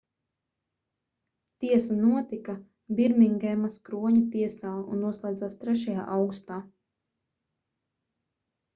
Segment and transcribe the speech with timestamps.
[1.65, 2.55] tiesa notika
[2.99, 5.97] birmingemas kroņa tiesā un noslēdzās 3.
[6.19, 6.63] augustā